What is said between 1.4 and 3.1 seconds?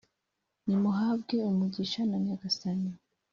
umugisha na nyagasani